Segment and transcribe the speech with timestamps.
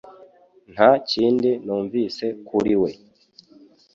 [0.73, 2.91] Nta kindi numvise kuri we